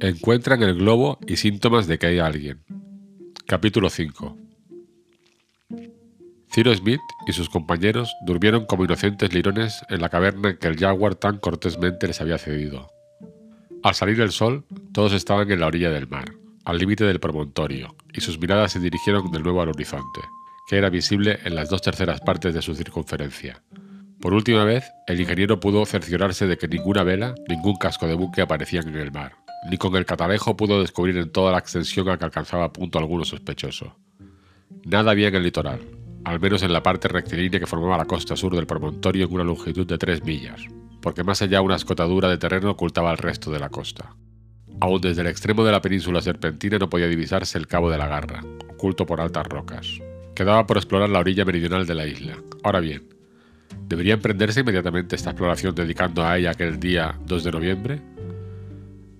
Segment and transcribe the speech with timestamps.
[0.00, 2.62] Encuentran el globo y síntomas de que hay alguien.
[3.46, 4.36] Capítulo 5
[6.52, 11.14] Ciro Smith y sus compañeros durmieron como inocentes lirones en la caverna que el jaguar
[11.14, 12.90] tan cortésmente les había cedido.
[13.82, 16.30] Al salir el sol, todos estaban en la orilla del mar,
[16.66, 20.20] al límite del promontorio, y sus miradas se dirigieron de nuevo al horizonte,
[20.68, 23.62] que era visible en las dos terceras partes de su circunferencia.
[24.20, 28.42] Por última vez, el ingeniero pudo cerciorarse de que ninguna vela, ningún casco de buque
[28.42, 32.18] aparecían en el mar, ni con el catalejo pudo descubrir en toda la extensión a
[32.18, 33.96] que alcanzaba punto alguno sospechoso.
[34.84, 35.80] Nada había en el litoral,
[36.24, 39.44] al menos en la parte rectilínea que formaba la costa sur del promontorio en una
[39.44, 40.62] longitud de tres millas,
[41.00, 44.14] porque más allá una escotadura de terreno ocultaba el resto de la costa.
[44.80, 48.08] Aún desde el extremo de la península serpentina no podía divisarse el cabo de la
[48.08, 50.00] Garra, oculto por altas rocas.
[50.34, 52.36] Quedaba por explorar la orilla meridional de la isla.
[52.62, 53.16] Ahora bien,
[53.88, 58.02] ¿Debería emprenderse inmediatamente esta exploración dedicando a ella aquel día 2 de noviembre?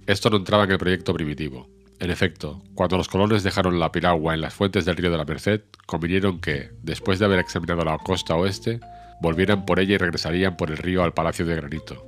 [0.07, 1.69] Esto no entraba en el proyecto primitivo.
[1.99, 5.25] En efecto, cuando los colonos dejaron la piragua en las fuentes del río de la
[5.25, 8.79] Merced, convinieron que, después de haber examinado la costa oeste,
[9.21, 12.07] volvieran por ella y regresarían por el río al Palacio de Granito.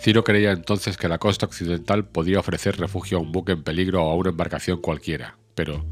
[0.00, 4.04] Ciro creía entonces que la costa occidental podía ofrecer refugio a un buque en peligro
[4.04, 5.84] o a una embarcación cualquiera, pero,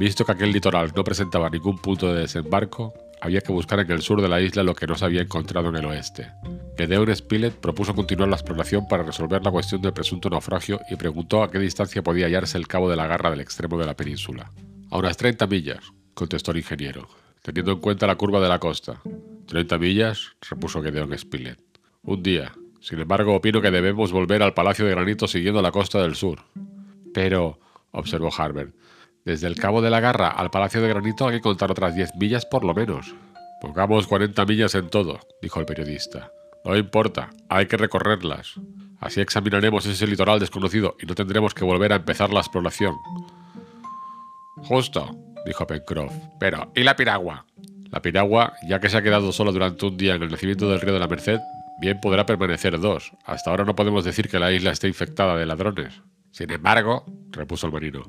[0.00, 4.02] visto que aquel litoral no presentaba ningún punto de desembarco, había que buscar en el
[4.02, 6.32] sur de la isla lo que no se había encontrado en el oeste.
[6.76, 11.42] Gedeon Spilett propuso continuar la exploración para resolver la cuestión del presunto naufragio y preguntó
[11.42, 14.50] a qué distancia podía hallarse el cabo de la garra del extremo de la península.
[14.90, 17.08] A unas 30 millas, contestó el ingeniero,
[17.42, 19.00] teniendo en cuenta la curva de la costa.
[19.48, 20.32] ¿30 millas?
[20.48, 21.60] repuso Gedeon Spilett.
[22.02, 22.52] Un día.
[22.80, 26.40] Sin embargo, opino que debemos volver al Palacio de Granito siguiendo la costa del sur.
[27.12, 28.74] Pero, observó Harbert,
[29.24, 32.16] desde el Cabo de la Garra al Palacio de Granito hay que contar otras 10
[32.16, 33.14] millas por lo menos.
[33.60, 36.32] Pongamos 40 millas en todo, dijo el periodista.
[36.64, 38.54] No importa, hay que recorrerlas.
[38.98, 42.94] Así examinaremos ese litoral desconocido y no tendremos que volver a empezar la exploración.
[44.56, 46.12] Justo, dijo Pencroff.
[46.38, 47.46] Pero, ¿y la piragua?
[47.90, 50.80] La piragua, ya que se ha quedado solo durante un día en el nacimiento del
[50.80, 51.40] río de la Merced,
[51.80, 53.12] bien podrá permanecer dos.
[53.24, 56.02] Hasta ahora no podemos decir que la isla esté infectada de ladrones.
[56.30, 58.02] Sin embargo, repuso el marino,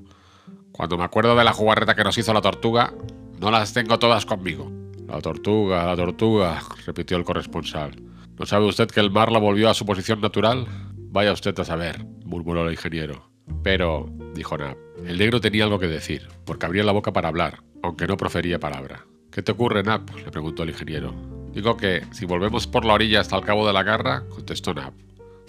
[0.72, 2.94] cuando me acuerdo de la jugarreta que nos hizo la tortuga,
[3.40, 4.72] no las tengo todas conmigo.
[5.08, 8.02] La tortuga, la tortuga, repitió el corresponsal.
[8.38, 10.66] ¿No sabe usted que el mar la volvió a su posición natural?
[10.96, 13.30] Vaya usted a saber, murmuró el ingeniero.
[13.64, 17.62] Pero, dijo Nab, el negro tenía algo que decir, porque abría la boca para hablar,
[17.84, 19.06] aunque no profería palabra.
[19.32, 20.10] ¿Qué te ocurre, Nab?
[20.16, 21.14] le preguntó el ingeniero.
[21.54, 24.94] Digo que, si volvemos por la orilla hasta el cabo de la garra, contestó Nab,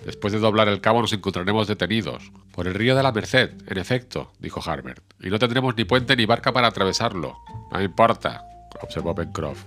[0.04, 2.32] Después de doblar el cabo nos encontraremos detenidos.
[2.52, 5.02] Por el río de la Merced, en efecto, dijo Harbert.
[5.20, 7.38] Y no tendremos ni puente ni barca para atravesarlo.
[7.70, 8.44] No importa,
[8.80, 9.64] observó Pencroff.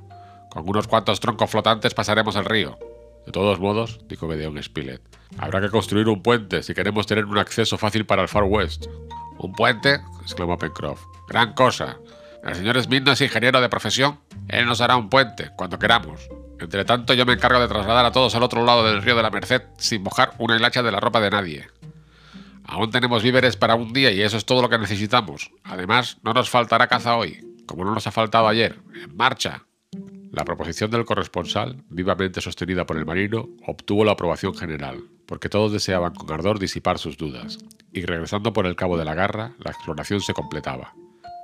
[0.50, 2.78] Con unos cuantos troncos flotantes pasaremos el río.
[3.26, 5.02] De todos modos, dijo Gedeon Spilett,
[5.38, 8.86] habrá que construir un puente si queremos tener un acceso fácil para el Far West.
[9.40, 10.00] ¿Un puente?
[10.22, 11.04] exclamó Pencroff.
[11.28, 11.98] Gran cosa.
[12.44, 14.20] El señor Smith no es ingeniero de profesión.
[14.48, 16.30] Él nos hará un puente, cuando queramos.
[16.60, 19.24] Entre tanto, yo me encargo de trasladar a todos al otro lado del río de
[19.24, 21.68] la Merced sin mojar una hilacha de la ropa de nadie.
[22.64, 25.52] Aún tenemos víveres para un día y eso es todo lo que necesitamos.
[25.64, 28.80] Además, no nos faltará caza hoy, como no nos ha faltado ayer.
[29.04, 29.66] ¡En marcha!
[30.32, 35.72] La proposición del corresponsal, vivamente sostenida por el marino, obtuvo la aprobación general, porque todos
[35.72, 37.60] deseaban con ardor disipar sus dudas,
[37.94, 40.94] y regresando por el cabo de la garra, la exploración se completaba.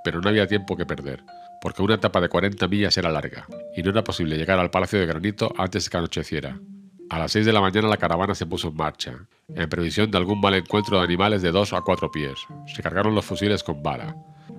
[0.03, 1.23] Pero no había tiempo que perder
[1.61, 3.45] porque una etapa de 40 millas era larga,
[3.75, 6.59] y no era posible llegar al Palacio de Granito antes que anocheciera.
[7.09, 9.13] A las 6 de la mañana la caravana se puso en marcha,
[9.49, 12.39] en previsión de algún mal encuentro de animales de dos a cuatro pies.
[12.73, 14.15] Se cargaron los fusiles con bala.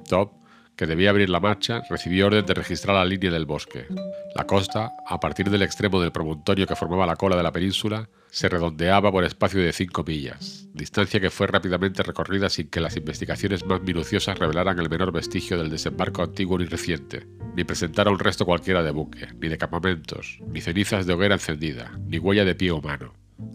[0.09, 0.33] Top,
[0.77, 3.87] que debía abrir la marcha, recibió orden de registrar la línea del bosque.
[4.35, 8.09] La costa, a partir del extremo del promontorio que formaba la cola de la península,
[8.31, 12.97] se redondeaba por espacio de 5 millas, distancia que fue rápidamente recorrida sin que las
[12.97, 18.19] investigaciones más minuciosas revelaran el menor vestigio del desembarco antiguo ni reciente, ni presentara un
[18.19, 22.55] resto cualquiera de buque, ni de campamentos, ni cenizas de hoguera encendida, ni huella de
[22.55, 23.13] pie humano.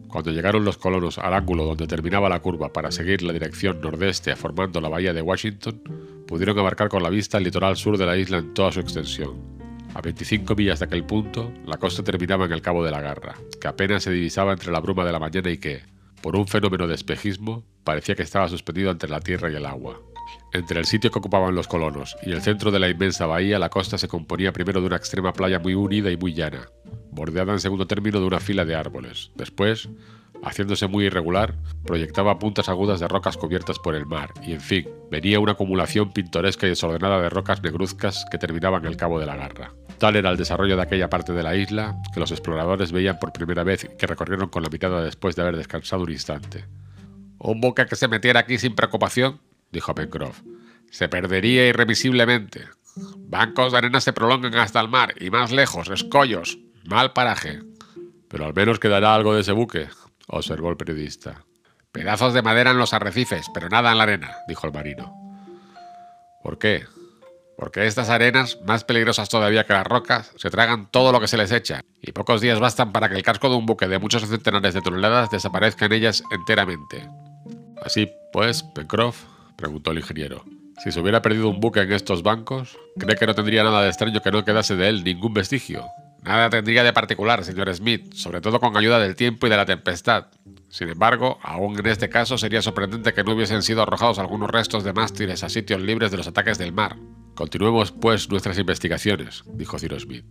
[0.08, 4.36] Cuando llegaron los colonos al ángulo donde terminaba la curva para seguir la dirección nordeste
[4.36, 5.82] formando la bahía de Washington,
[6.28, 9.58] pudieron abarcar con la vista el litoral sur de la isla en toda su extensión,
[9.98, 13.36] a 25 millas de aquel punto, la costa terminaba en el Cabo de la Garra,
[13.60, 15.82] que apenas se divisaba entre la bruma de la mañana y que,
[16.22, 20.00] por un fenómeno de espejismo, parecía que estaba suspendido entre la tierra y el agua.
[20.54, 23.70] Entre el sitio que ocupaban los colonos y el centro de la inmensa bahía, la
[23.70, 26.68] costa se componía primero de una extrema playa muy unida y muy llana,
[27.18, 29.32] bordeada en segundo término de una fila de árboles.
[29.36, 29.90] Después,
[30.44, 31.56] haciéndose muy irregular,
[31.86, 36.14] proyectaba puntas agudas de rocas cubiertas por el mar, y en fin, venía una acumulación
[36.14, 39.74] pintoresca y desordenada de rocas negruzcas que terminaban el cabo de la garra.
[39.98, 43.34] Tal era el desarrollo de aquella parte de la isla que los exploradores veían por
[43.34, 46.66] primera vez y que recorrieron con la mirada después de haber descansado un instante.
[47.40, 49.40] Un buque que se metiera aquí sin preocupación,
[49.72, 50.42] dijo Pencroff,
[50.92, 52.66] se perdería irremisiblemente.
[52.96, 57.60] Bancos de arena se prolongan hasta el mar y más lejos, escollos, mal paraje.
[58.30, 59.88] Pero al menos quedará algo de ese buque,
[60.28, 61.44] observó el periodista.
[61.92, 65.14] Pedazos de madera en los arrecifes, pero nada en la arena, dijo el marino.
[66.44, 66.86] ¿Por qué?
[67.58, 71.38] Porque estas arenas, más peligrosas todavía que las rocas, se tragan todo lo que se
[71.38, 74.28] les echa, y pocos días bastan para que el casco de un buque de muchos
[74.28, 77.10] centenares de toneladas desaparezca en ellas enteramente.
[77.84, 79.24] Así pues, Pencroff,
[79.56, 80.46] preguntó el ingeniero,
[80.84, 83.90] si se hubiera perdido un buque en estos bancos, ¿cree que no tendría nada de
[83.90, 85.84] extraño que no quedase de él ningún vestigio?
[86.28, 89.66] Nada tendría de particular, señor Smith, sobre todo con ayuda del tiempo y de la
[89.66, 90.26] tempestad.
[90.68, 94.84] Sin embargo, aún en este caso sería sorprendente que no hubiesen sido arrojados algunos restos
[94.84, 96.98] de mástiles a sitios libres de los ataques del mar.
[97.34, 100.26] Continuemos, pues, nuestras investigaciones, dijo Cyrus Smith.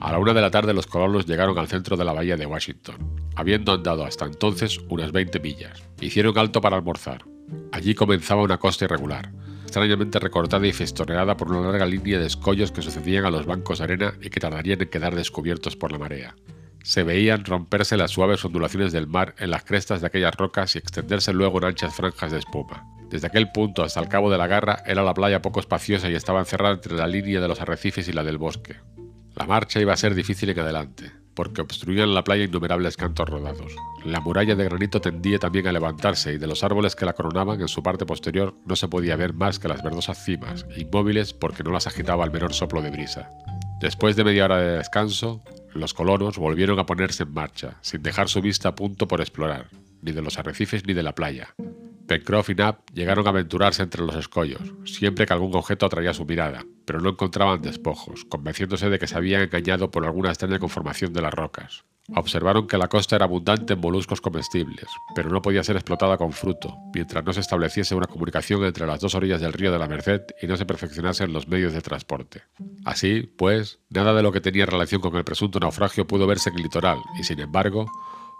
[0.00, 2.46] A la una de la tarde los colonos llegaron al centro de la bahía de
[2.46, 2.96] Washington,
[3.36, 5.82] habiendo andado hasta entonces unas 20 millas.
[6.00, 7.26] Hicieron alto para almorzar.
[7.70, 9.30] Allí comenzaba una costa irregular,
[9.68, 13.78] extrañamente recortada y festoneada por una larga línea de escollos que sucedían a los bancos
[13.78, 16.34] de arena y que tardarían en quedar descubiertos por la marea.
[16.82, 20.78] Se veían romperse las suaves ondulaciones del mar en las crestas de aquellas rocas y
[20.78, 22.86] extenderse luego en anchas franjas de espuma.
[23.10, 26.14] Desde aquel punto hasta el cabo de la garra era la playa poco espaciosa y
[26.14, 28.76] estaba encerrada entre la línea de los arrecifes y la del bosque.
[29.36, 33.76] La marcha iba a ser difícil en adelante, porque obstruían la playa innumerables cantos rodados.
[34.04, 37.60] La muralla de granito tendía también a levantarse y de los árboles que la coronaban
[37.60, 41.62] en su parte posterior no se podía ver más que las verdosas cimas, inmóviles porque
[41.62, 43.30] no las agitaba el menor soplo de brisa.
[43.80, 45.40] Después de media hora de descanso,
[45.74, 49.68] los colonos volvieron a ponerse en marcha, sin dejar su vista a punto por explorar,
[50.02, 51.54] ni de los arrecifes ni de la playa,
[52.08, 56.24] Pencroff y Knapp llegaron a aventurarse entre los escollos, siempre que algún objeto atraía su
[56.24, 61.12] mirada, pero no encontraban despojos, convenciéndose de que se habían engañado por alguna extraña conformación
[61.12, 61.84] de las rocas.
[62.16, 66.32] Observaron que la costa era abundante en moluscos comestibles, pero no podía ser explotada con
[66.32, 69.86] fruto, mientras no se estableciese una comunicación entre las dos orillas del río de la
[69.86, 72.44] Merced y no se perfeccionasen los medios de transporte.
[72.86, 76.56] Así, pues, nada de lo que tenía relación con el presunto naufragio pudo verse en
[76.56, 77.86] el litoral, y sin embargo,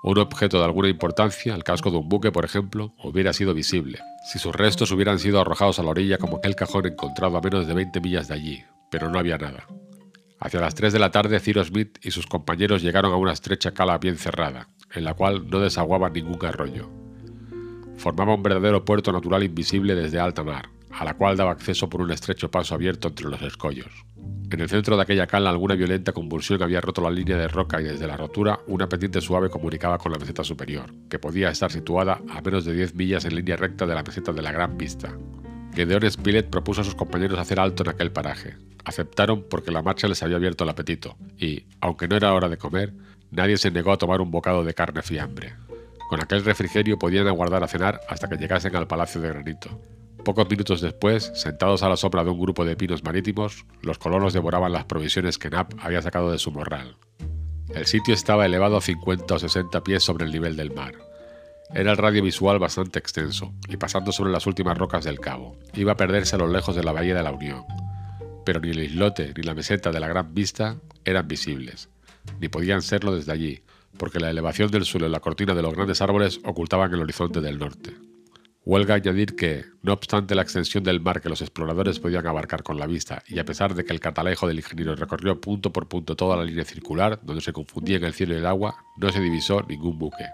[0.03, 3.99] un objeto de alguna importancia, el casco de un buque, por ejemplo, hubiera sido visible,
[4.31, 7.67] si sus restos hubieran sido arrojados a la orilla como aquel cajón encontrado a menos
[7.67, 9.67] de 20 millas de allí, pero no había nada.
[10.41, 13.73] Hacia las 3 de la tarde, Cyrus Smith y sus compañeros llegaron a una estrecha
[13.73, 16.89] cala bien cerrada, en la cual no desaguaba ningún arroyo.
[17.97, 22.01] Formaba un verdadero puerto natural invisible desde alta mar, a la cual daba acceso por
[22.01, 24.08] un estrecho paso abierto entre los escollos.
[24.51, 27.81] En el centro de aquella cala alguna violenta convulsión había roto la línea de roca
[27.83, 31.71] y desde la rotura una pendiente suave comunicaba con la meseta superior, que podía estar
[31.71, 34.79] situada a menos de 10 millas en línea recta de la meseta de la Gran
[34.79, 35.15] Vista.
[35.75, 38.57] Gedeon Spilett propuso a sus compañeros hacer alto en aquel paraje.
[38.85, 42.57] Aceptaron porque la marcha les había abierto el apetito y, aunque no era hora de
[42.57, 42.95] comer,
[43.31, 45.57] nadie se negó a tomar un bocado de carne fiambre.
[46.09, 49.79] Con aquel refrigerio podían aguardar a cenar hasta que llegasen al Palacio de Granito.
[50.29, 54.35] Pocos minutos después, sentados a la sombra de un grupo de pinos marítimos, los colonos
[54.35, 56.99] devoraban las provisiones que Knapp había sacado de su morral.
[57.75, 60.93] El sitio estaba elevado a 50 o 60 pies sobre el nivel del mar.
[61.73, 65.93] Era el radio visual bastante extenso, y pasando sobre las últimas rocas del cabo, iba
[65.93, 67.65] a perderse a lo lejos de la bahía de la Unión.
[68.45, 70.77] Pero ni el islote ni la meseta de la Gran Vista
[71.07, 71.89] eran visibles,
[72.39, 73.63] ni podían serlo desde allí,
[73.97, 77.41] porque la elevación del suelo y la cortina de los grandes árboles ocultaban el horizonte
[77.41, 78.08] del norte.
[78.69, 82.79] Huelga añadir que, no obstante la extensión del mar que los exploradores podían abarcar con
[82.79, 86.17] la vista, y a pesar de que el catalejo del ingeniero recorrió punto por punto
[86.17, 89.63] toda la línea circular, donde se confundían el cielo y el agua, no se divisó
[89.63, 90.27] ningún buque.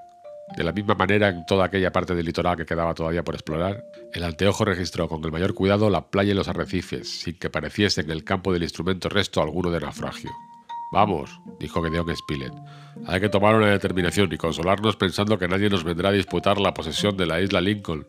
[0.57, 3.85] De la misma manera, en toda aquella parte del litoral que quedaba todavía por explorar,
[4.13, 8.01] el anteojo registró con el mayor cuidado la playa y los arrecifes, sin que pareciese
[8.01, 10.33] en el campo del instrumento resto alguno de naufragio.
[10.91, 12.53] Vamos, dijo Gedeon Spilett,
[13.07, 16.75] hay que tomar una determinación y consolarnos pensando que nadie nos vendrá a disputar la
[16.75, 18.09] posesión de la isla Lincoln,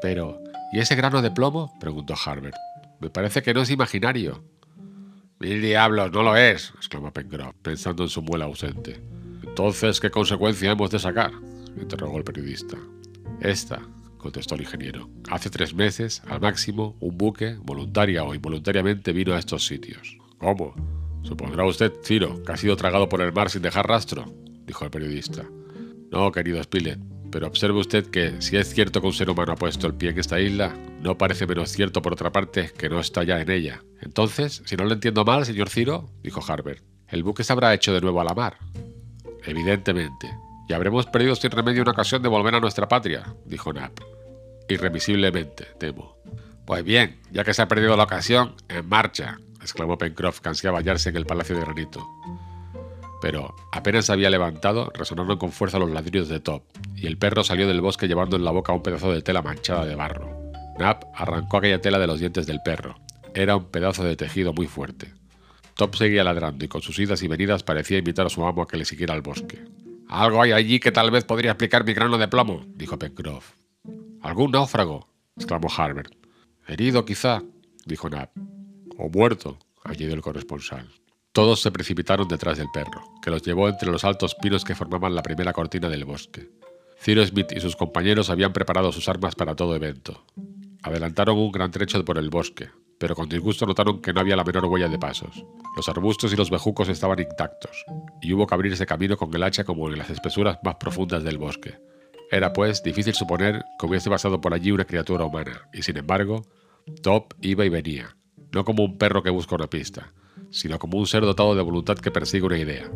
[0.00, 1.72] pero, ¿y ese grano de plomo?
[1.80, 2.56] preguntó Harbert.
[3.00, 4.42] Me parece que no es imaginario.
[5.40, 9.00] Mil diablos, no lo es, exclamó Pencroff, pensando en su muela ausente.
[9.42, 11.32] Entonces, ¿qué consecuencia hemos de sacar?
[11.80, 12.76] interrogó el periodista.
[13.40, 13.80] Esta,
[14.18, 15.08] contestó el ingeniero.
[15.30, 20.16] Hace tres meses, al máximo, un buque, voluntaria o involuntariamente, vino a estos sitios.
[20.38, 20.74] ¿Cómo?
[21.22, 24.32] Supondrá usted, Ciro, que ha sido tragado por el mar sin dejar rastro,
[24.64, 25.44] dijo el periodista.
[26.10, 27.00] No, querido Spilett,
[27.32, 30.10] pero observe usted que, si es cierto que un ser humano ha puesto el pie
[30.10, 33.50] en esta isla, no parece menos cierto, por otra parte, que no está ya en
[33.50, 33.82] ella.
[34.02, 37.92] Entonces, si no lo entiendo mal, señor Ciro, dijo Harbert, el buque se habrá hecho
[37.94, 38.58] de nuevo a la mar.
[39.44, 40.30] Evidentemente.
[40.68, 43.98] Y habremos perdido sin remedio una ocasión de volver a nuestra patria, dijo Knapp.
[44.68, 46.16] Irremisiblemente, temo.
[46.66, 50.78] Pues bien, ya que se ha perdido la ocasión, en marcha, exclamó Pencroff, que ansiaba
[50.78, 52.06] hallarse en el Palacio de Granito.
[53.22, 56.64] Pero apenas había levantado, resonaron con fuerza los ladrillos de Top,
[56.96, 59.86] y el perro salió del bosque llevando en la boca un pedazo de tela manchada
[59.86, 60.50] de barro.
[60.76, 62.96] Nap arrancó aquella tela de los dientes del perro.
[63.32, 65.14] Era un pedazo de tejido muy fuerte.
[65.76, 68.66] Top seguía ladrando y con sus idas y venidas parecía invitar a su amo a
[68.66, 69.64] que le siguiera al bosque.
[70.08, 73.52] Algo hay allí que tal vez podría explicar mi grano de plomo, dijo Pencroff.
[74.20, 75.08] ¿Algún náufrago?
[75.36, 76.12] exclamó Harbert.
[76.66, 77.40] Herido, quizá,
[77.86, 78.30] dijo Nab.
[78.98, 80.88] O muerto, añadió el corresponsal.
[81.32, 85.14] Todos se precipitaron detrás del perro, que los llevó entre los altos pinos que formaban
[85.14, 86.50] la primera cortina del bosque.
[87.00, 90.26] Ciro Smith y sus compañeros habían preparado sus armas para todo evento.
[90.82, 94.44] Adelantaron un gran trecho por el bosque, pero con disgusto notaron que no había la
[94.44, 95.46] menor huella de pasos.
[95.74, 97.82] Los arbustos y los bejucos estaban intactos,
[98.20, 101.38] y hubo que abrirse camino con el hacha como en las espesuras más profundas del
[101.38, 101.78] bosque.
[102.30, 106.44] Era, pues, difícil suponer que hubiese pasado por allí una criatura humana, y sin embargo,
[107.02, 108.16] Top iba y venía,
[108.52, 110.12] no como un perro que busca una pista,
[110.50, 112.90] sino como un ser dotado de voluntad que persigue una idea.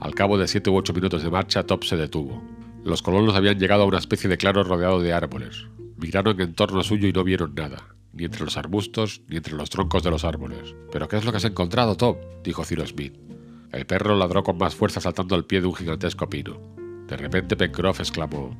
[0.00, 2.42] Al cabo de siete u ocho minutos de marcha, Top se detuvo.
[2.84, 5.66] Los colonos habían llegado a una especie de claro rodeado de árboles.
[5.96, 9.70] Miraron en torno suyo y no vieron nada ni entre los arbustos, ni entre los
[9.70, 10.74] troncos de los árboles.
[10.92, 12.18] ¿Pero qué es lo que has encontrado, Top?
[12.42, 13.14] dijo Cyrus Smith.
[13.72, 16.60] El perro ladró con más fuerza saltando al pie de un gigantesco pino.
[17.08, 18.56] De repente Pencroff exclamó: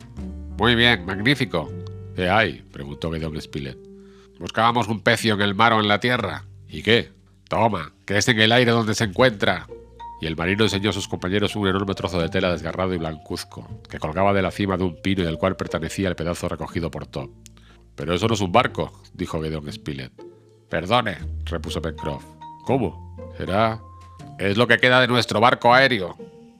[0.59, 1.73] Muy bien, magnífico.
[2.17, 2.63] ¿Qué hay?
[2.73, 3.79] preguntó Gedeon Spilett.
[4.39, 6.45] Buscábamos un pecio en el mar o en la tierra.
[6.69, 7.13] ¿Y qué?
[7.49, 9.67] Toma, que es en el aire donde se encuentra.
[10.21, 13.69] Y el marino enseñó a sus compañeros un enorme trozo de tela desgarrado y blancuzco,
[13.91, 16.91] que colgaba de la cima de un pino y del cual pertenecía el pedazo recogido
[16.91, 17.31] por Top.
[17.95, 20.13] Pero eso no es un barco, dijo Gedeon Spilett.
[20.69, 22.25] Perdone, repuso Pencroff.
[22.65, 23.35] ¿Cómo?
[23.37, 23.81] Será...
[24.39, 26.17] Es lo que queda de nuestro barco aéreo,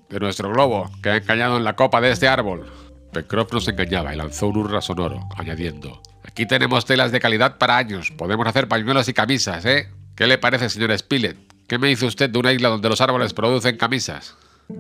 [0.09, 2.71] de nuestro globo, que ha encañado en la copa de este árbol.
[3.13, 7.59] Pencroff no se engañaba y lanzó un hurra sonoro, añadiendo: Aquí tenemos telas de calidad
[7.59, 8.13] para años.
[8.13, 9.89] Podemos hacer pañuelos y camisas, ¿eh?
[10.17, 11.37] ¿Qué le parece, señor Spilett?
[11.67, 14.37] ¿Qué me dice usted de una isla donde los árboles producen camisas?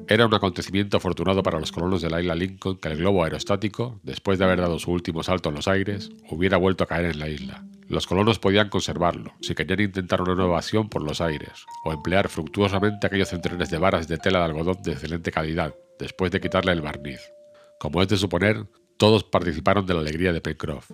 [0.06, 3.98] Era un acontecimiento afortunado para los colonos de la isla Lincoln que el globo aerostático,
[4.04, 7.18] después de haber dado su último salto en los aires, hubiera vuelto a caer en
[7.18, 7.64] la isla.
[7.88, 12.28] Los colonos podían conservarlo, si querían intentar una nueva acción por los aires, o emplear
[12.28, 16.70] fructuosamente aquellos centenes de varas de tela de algodón de excelente calidad, después de quitarle
[16.70, 17.20] el barniz.
[17.80, 18.66] Como es de suponer,
[18.98, 20.92] todos participaron de la alegría de Pencroff.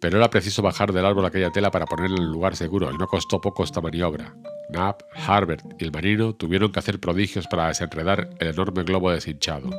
[0.00, 3.06] Pero era preciso bajar del árbol aquella tela para ponerla en lugar seguro, y no
[3.06, 4.34] costó poco esta maniobra.
[4.70, 9.70] Knapp, Harbert y el marino tuvieron que hacer prodigios para desenredar el enorme globo deshinchado.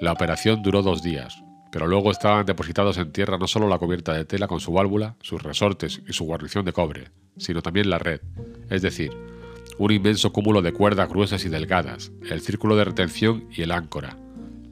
[0.00, 4.12] La operación duró dos días, pero luego estaban depositados en tierra no solo la cubierta
[4.12, 7.98] de tela con su válvula, sus resortes y su guarnición de cobre, sino también la
[7.98, 8.20] red,
[8.70, 9.12] es decir,
[9.78, 14.16] un inmenso cúmulo de cuerdas gruesas y delgadas, el círculo de retención y el áncora.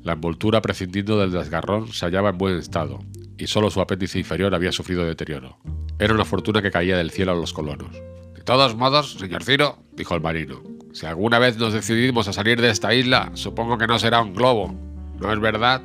[0.03, 3.01] La envoltura prescindiendo del desgarrón se hallaba en buen estado,
[3.39, 5.59] y solo su apéndice inferior había sufrido deterioro.
[5.99, 7.95] Era una fortuna que caía del cielo a los colonos.
[8.35, 12.61] De todos modos, señor Ciro, dijo el marino, si alguna vez nos decidimos a salir
[12.61, 14.75] de esta isla, supongo que no será un globo.
[15.21, 15.83] ¿No es verdad?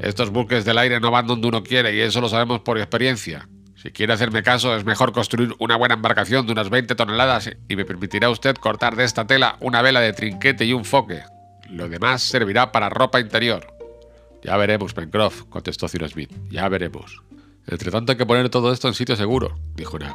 [0.00, 3.48] Estos buques del aire no van donde uno quiere y eso lo sabemos por experiencia.
[3.74, 7.76] Si quiere hacerme caso, es mejor construir una buena embarcación de unas 20 toneladas y
[7.76, 11.22] me permitirá usted cortar de esta tela una vela de trinquete y un foque.
[11.68, 13.73] Lo demás servirá para ropa interior.
[14.44, 16.30] Ya veremos, Pencroff, contestó Cyrus Smith.
[16.50, 17.22] Ya veremos.
[17.66, 20.14] Entre tanto hay que poner todo esto en sitio seguro, dijo Nab.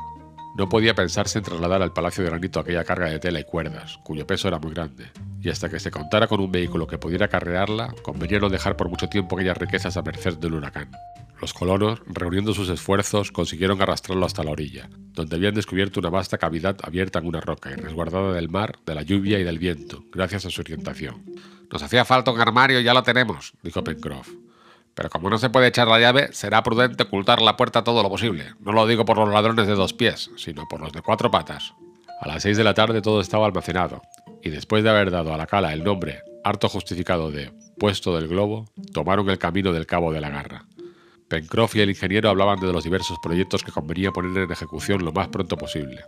[0.56, 3.98] No podía pensarse en trasladar al Palacio de Granito aquella carga de tela y cuerdas,
[4.04, 7.28] cuyo peso era muy grande, y hasta que se contara con un vehículo que pudiera
[7.28, 10.92] carrearla, convenía no dejar por mucho tiempo aquellas riquezas a merced del huracán.
[11.42, 16.38] Los colonos, reuniendo sus esfuerzos, consiguieron arrastrarlo hasta la orilla, donde habían descubierto una vasta
[16.38, 20.04] cavidad abierta en una roca y resguardada del mar, de la lluvia y del viento,
[20.12, 21.24] gracias a su orientación.
[21.72, 24.30] Nos hacía falta un armario y ya lo tenemos, dijo Pencroff.
[24.96, 28.10] Pero como no se puede echar la llave, será prudente ocultar la puerta todo lo
[28.10, 28.54] posible.
[28.60, 31.74] No lo digo por los ladrones de dos pies, sino por los de cuatro patas.
[32.20, 34.02] A las seis de la tarde todo estaba almacenado,
[34.44, 38.28] y después de haber dado a la cala el nombre harto justificado de puesto del
[38.28, 40.66] globo, tomaron el camino del cabo de la garra.
[41.30, 45.12] Pencroff y el ingeniero hablaban de los diversos proyectos que convenía poner en ejecución lo
[45.12, 46.02] más pronto posible.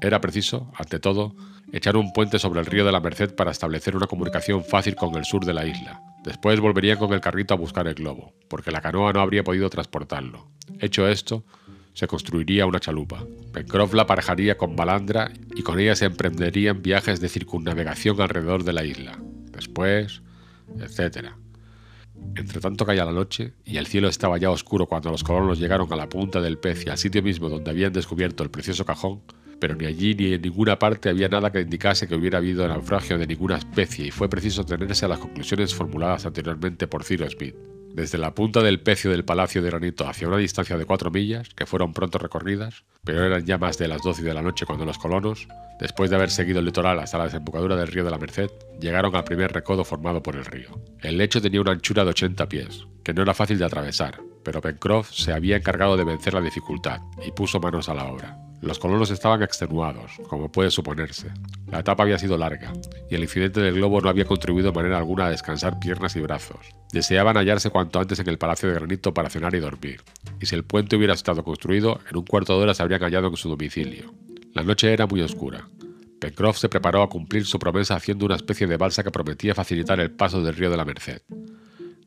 [0.00, 1.34] Era preciso, ante todo,
[1.72, 5.16] echar un puente sobre el río de la Merced para establecer una comunicación fácil con
[5.16, 6.00] el sur de la isla.
[6.22, 9.68] Después volverían con el carrito a buscar el globo, porque la canoa no habría podido
[9.70, 10.48] transportarlo.
[10.78, 11.44] Hecho esto,
[11.92, 13.24] se construiría una chalupa.
[13.52, 18.72] Pencroff la aparejaría con balandra y con ella se emprenderían viajes de circunnavegación alrededor de
[18.72, 19.18] la isla.
[19.50, 20.22] Después,
[20.78, 21.36] etcétera.
[22.36, 25.92] Entre tanto caía la noche y el cielo estaba ya oscuro cuando los colonos llegaron
[25.92, 29.22] a la punta del pez y al sitio mismo donde habían descubierto el precioso cajón,
[29.60, 33.18] pero ni allí ni en ninguna parte había nada que indicase que hubiera habido naufragio
[33.18, 37.54] de ninguna especie y fue preciso tenerse a las conclusiones formuladas anteriormente por Cyrus Smith.
[37.94, 41.48] Desde la punta del pecio del Palacio de Granito hacia una distancia de cuatro millas,
[41.54, 44.84] que fueron pronto recorridas, pero eran ya más de las doce de la noche cuando
[44.84, 45.48] los colonos,
[45.80, 49.16] después de haber seguido el litoral hasta la desembocadura del río de la Merced, llegaron
[49.16, 50.80] al primer recodo formado por el río.
[51.00, 54.60] El lecho tenía una anchura de 80 pies, que no era fácil de atravesar, pero
[54.60, 58.49] Pencroff se había encargado de vencer la dificultad y puso manos a la obra.
[58.60, 61.28] Los colonos estaban extenuados, como puede suponerse.
[61.70, 62.72] La etapa había sido larga,
[63.10, 66.20] y el incidente del globo no había contribuido de manera alguna a descansar piernas y
[66.20, 66.58] brazos.
[66.92, 70.02] Deseaban hallarse cuanto antes en el Palacio de Granito para cenar y dormir,
[70.40, 73.28] y si el puente hubiera estado construido, en un cuarto de hora se habrían hallado
[73.28, 74.12] en su domicilio.
[74.52, 75.66] La noche era muy oscura.
[76.20, 80.00] Pencroff se preparó a cumplir su promesa haciendo una especie de balsa que prometía facilitar
[80.00, 81.22] el paso del río de la Merced.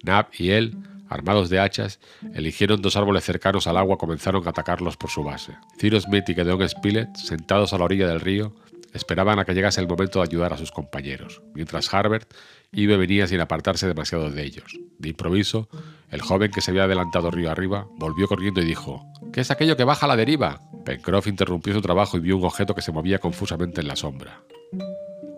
[0.04, 0.78] Nab y él
[1.14, 2.00] armados de hachas,
[2.34, 5.56] eligieron dos árboles cercanos al agua y comenzaron a atacarlos por su base.
[5.80, 8.54] Cyrus Smith y Gedeon Spilett, sentados a la orilla del río,
[8.94, 12.32] esperaban a que llegase el momento de ayudar a sus compañeros, mientras Harbert
[12.72, 14.78] iba y venía sin apartarse demasiado de ellos.
[15.00, 15.68] De improviso,
[16.10, 19.78] el joven que se había adelantado río arriba volvió corriendo y dijo: ¿Qué es aquello
[19.78, 20.62] que baja a la deriva?
[20.86, 24.42] Pencroff interrumpió su trabajo y vio un objeto que se movía confusamente en la sombra.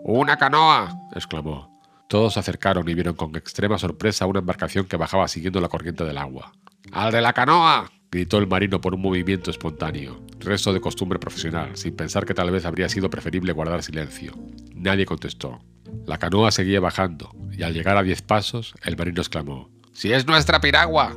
[0.04, 0.94] ¡Una canoa!
[1.14, 1.75] exclamó.
[2.08, 6.04] Todos se acercaron y vieron con extrema sorpresa una embarcación que bajaba siguiendo la corriente
[6.04, 6.52] del agua.
[6.92, 7.90] ¡Al de la canoa!
[8.10, 12.50] gritó el marino por un movimiento espontáneo, resto de costumbre profesional, sin pensar que tal
[12.50, 14.32] vez habría sido preferible guardar silencio.
[14.74, 15.60] Nadie contestó.
[16.06, 20.26] La canoa seguía bajando, y al llegar a diez pasos, el marino exclamó: ¡Si es
[20.26, 21.16] nuestra piragua!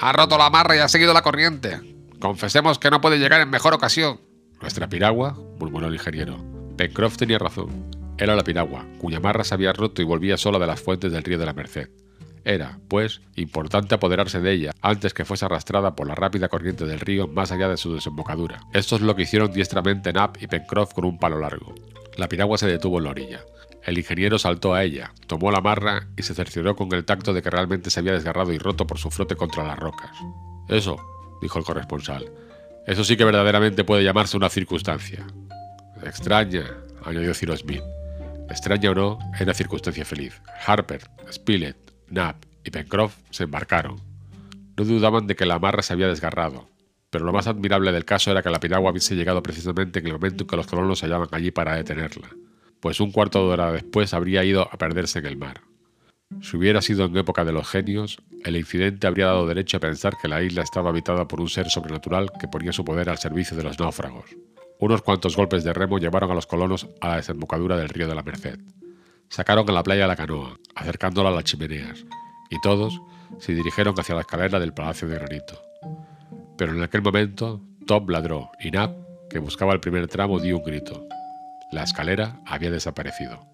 [0.00, 1.80] ¡Ha roto la amarra y ha seguido la corriente!
[2.18, 4.20] Confesemos que no puede llegar en mejor ocasión.
[4.60, 5.38] ¿Nuestra piragua?
[5.58, 6.42] murmuró el ingeniero.
[6.76, 7.99] Pencroff tenía razón.
[8.20, 11.24] Era la piragua, cuya marra se había roto y volvía sola de las fuentes del
[11.24, 11.88] río de la Merced.
[12.44, 17.00] Era, pues, importante apoderarse de ella antes que fuese arrastrada por la rápida corriente del
[17.00, 18.60] río más allá de su desembocadura.
[18.74, 21.74] Esto es lo que hicieron diestramente Knapp y Pencroff con un palo largo.
[22.18, 23.40] La piragua se detuvo en la orilla.
[23.84, 27.40] El ingeniero saltó a ella, tomó la marra y se cercioró con el tacto de
[27.40, 30.10] que realmente se había desgarrado y roto por su frote contra las rocas.
[30.68, 30.98] Eso,
[31.40, 32.30] dijo el corresponsal.
[32.86, 35.26] Eso sí que verdaderamente puede llamarse una circunstancia.
[36.02, 36.66] Extraña,
[37.02, 37.82] añadió Cyrus Smith.
[38.50, 40.40] Extraña o no, era circunstancia feliz.
[40.66, 41.02] Harper,
[41.32, 41.76] Spilett,
[42.08, 44.00] Knapp y Pencroff se embarcaron.
[44.76, 46.68] No dudaban de que la amarra se había desgarrado,
[47.10, 50.14] pero lo más admirable del caso era que la piragua hubiese llegado precisamente en el
[50.14, 52.28] momento en que los colonos se hallaban allí para detenerla,
[52.80, 55.60] pues un cuarto de hora después habría ido a perderse en el mar.
[56.42, 60.14] Si hubiera sido en época de los genios, el incidente habría dado derecho a pensar
[60.20, 63.56] que la isla estaba habitada por un ser sobrenatural que ponía su poder al servicio
[63.56, 64.30] de los náufragos.
[64.80, 68.14] Unos cuantos golpes de remo llevaron a los colonos a la desembocadura del río de
[68.14, 68.58] la Merced.
[69.28, 72.06] Sacaron a la playa la canoa, acercándola a las chimeneas,
[72.48, 72.98] y todos
[73.38, 75.60] se dirigieron hacia la escalera del Palacio de Granito.
[76.56, 78.96] Pero en aquel momento, Top ladró y Nab,
[79.28, 81.06] que buscaba el primer tramo, dio un grito.
[81.72, 83.46] La escalera había desaparecido.